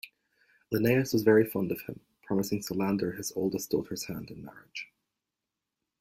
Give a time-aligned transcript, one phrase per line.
[0.71, 4.87] Linnaeus was very fond of him, promising Solander his oldest daughter's hand in marriage.